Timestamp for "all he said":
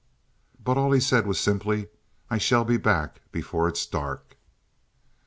0.79-1.27